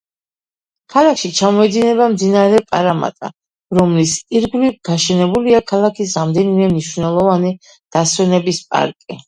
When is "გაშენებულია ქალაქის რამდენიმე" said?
4.91-6.73